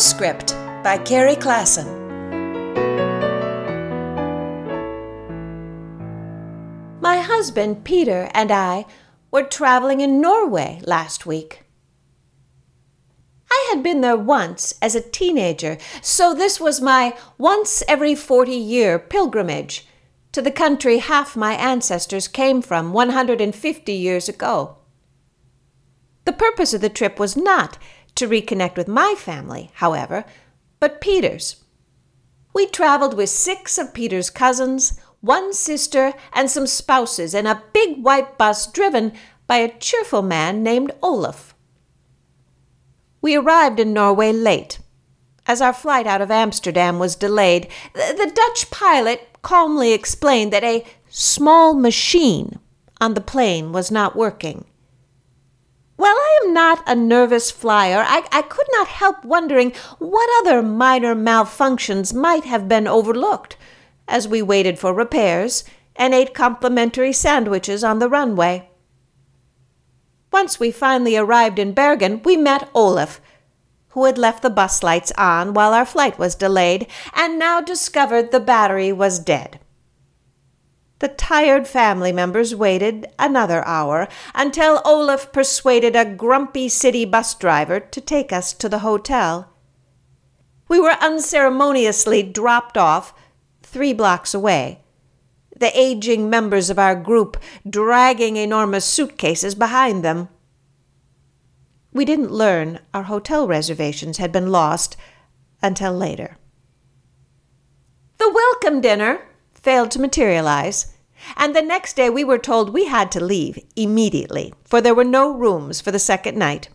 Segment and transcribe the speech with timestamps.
[0.00, 1.84] Postscript by Carrie Klassen.
[7.02, 8.86] My husband, Peter, and I
[9.30, 11.64] were traveling in Norway last week.
[13.50, 18.52] I had been there once as a teenager, so this was my once every 40
[18.52, 19.86] year pilgrimage
[20.32, 24.78] to the country half my ancestors came from 150 years ago.
[26.24, 27.76] The purpose of the trip was not
[28.16, 30.24] to reconnect with my family, however,
[30.78, 31.56] but Peter's.
[32.52, 38.02] We traveled with six of Peter's cousins, one sister, and some spouses in a big
[38.02, 39.12] white bus driven
[39.46, 41.54] by a cheerful man named Olaf.
[43.20, 44.78] We arrived in Norway late.
[45.46, 50.84] As our flight out of Amsterdam was delayed, the, Dutch pilot calmly explained that a
[51.08, 52.58] small machine
[53.00, 54.64] on the plane was not working.
[56.00, 60.62] While I am not a nervous flyer, I, I could not help wondering what other
[60.62, 63.58] minor malfunctions might have been overlooked
[64.08, 65.62] as we waited for repairs
[65.94, 68.70] and ate complimentary sandwiches on the runway.
[70.32, 73.20] Once we finally arrived in Bergen, we met Olaf,
[73.88, 78.32] who had left the bus lights on while our flight was delayed and now discovered
[78.32, 79.60] the battery was dead.
[81.00, 87.80] The tired family members waited another hour until Olaf persuaded a grumpy city bus driver
[87.80, 89.50] to take us to the hotel.
[90.68, 93.14] We were unceremoniously dropped off
[93.62, 94.80] three blocks away,
[95.56, 100.28] the aging members of our group dragging enormous suitcases behind them.
[101.92, 104.98] We didn't learn our hotel reservations had been lost
[105.62, 106.36] until later.
[108.18, 109.22] The welcome dinner
[109.54, 110.89] failed to materialize,
[111.36, 115.04] and the next day we were told we had to leave immediately, for there were
[115.04, 116.68] no rooms for the second night.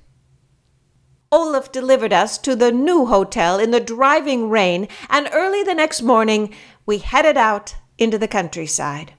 [1.31, 6.01] Olaf delivered us to the new hotel in the driving rain, and early the next
[6.01, 6.53] morning
[6.85, 9.13] we headed out into the countryside.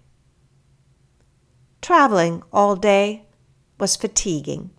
[1.82, 3.26] Traveling all day
[3.78, 4.70] was fatiguing,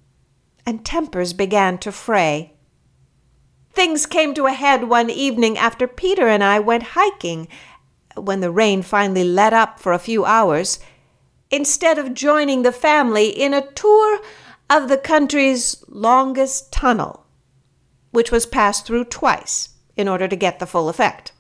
[0.66, 2.54] and tempers began to fray.
[3.72, 7.48] Things came to a head one evening after Peter and I went hiking
[8.18, 10.80] when the rain finally let up for a few hours,
[11.50, 14.20] instead of joining the family in a tour
[14.70, 17.26] of the country's longest tunnel,
[18.12, 21.32] which was passed through twice in order to get the full effect.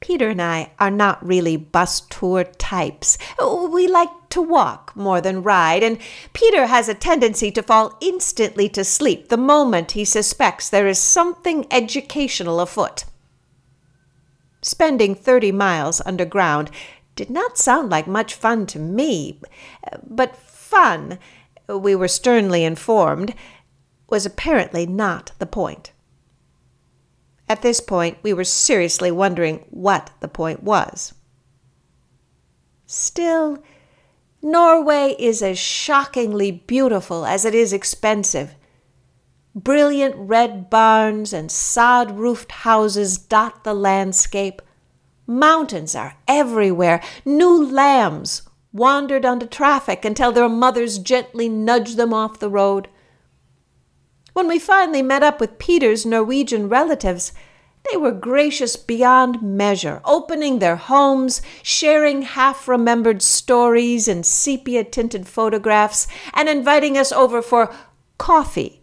[0.00, 3.16] Peter and I are not really bus tour types.
[3.40, 5.98] We like to walk more than ride, and
[6.32, 10.98] Peter has a tendency to fall instantly to sleep the moment he suspects there is
[10.98, 13.04] something educational afoot.
[14.66, 16.72] Spending 30 miles underground
[17.14, 19.40] did not sound like much fun to me,
[20.04, 21.20] but fun,
[21.68, 23.32] we were sternly informed,
[24.10, 25.92] was apparently not the point.
[27.48, 31.14] At this point, we were seriously wondering what the point was.
[32.86, 33.62] Still,
[34.42, 38.56] Norway is as shockingly beautiful as it is expensive,
[39.56, 44.60] Brilliant red barns and sod roofed houses dot the landscape.
[45.26, 47.02] Mountains are everywhere.
[47.24, 52.88] New lambs wandered onto traffic until their mothers gently nudged them off the road.
[54.34, 57.32] When we finally met up with Peter's Norwegian relatives,
[57.90, 65.26] they were gracious beyond measure, opening their homes, sharing half remembered stories and sepia tinted
[65.26, 67.74] photographs, and inviting us over for
[68.18, 68.82] coffee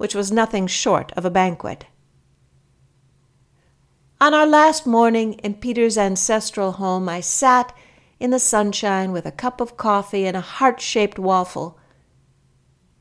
[0.00, 1.84] which was nothing short of a banquet.
[4.18, 7.76] On our last morning in Peter's ancestral home, I sat
[8.18, 11.78] in the sunshine with a cup of coffee and a heart shaped waffle.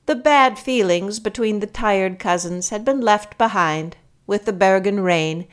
[0.07, 3.95] The bad feelings between the tired cousins had been left behind
[4.27, 5.47] with the Bergen rain,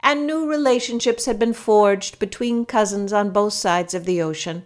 [0.00, 4.64] and new relationships had been forged between cousins on both sides of the ocean.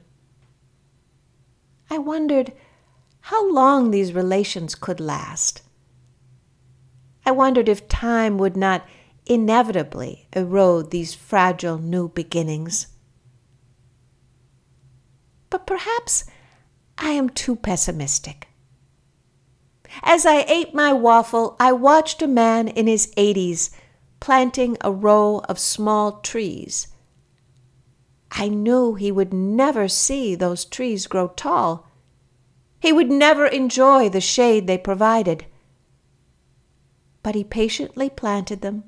[1.88, 2.52] I wondered
[3.20, 5.62] how long these relations could last.
[7.26, 8.86] I wondered if time would not
[9.26, 12.86] inevitably erode these fragile new beginnings.
[15.50, 16.24] But perhaps
[16.96, 18.46] I am too pessimistic.
[20.04, 23.70] As I ate my waffle, I watched a man in his 80s
[24.20, 26.86] planting a row of small trees.
[28.30, 31.88] I knew he would never see those trees grow tall.
[32.78, 35.46] He would never enjoy the shade they provided
[37.26, 38.84] but he patiently planted them,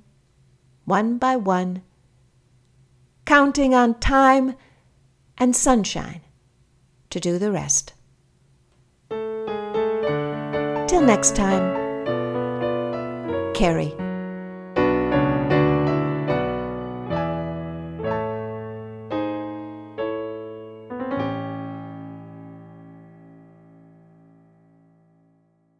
[0.84, 1.82] one by one,
[3.24, 4.54] counting on time
[5.38, 6.20] and sunshine
[7.10, 7.94] to do the rest.
[9.08, 11.74] Till next time,
[13.54, 14.07] Carrie.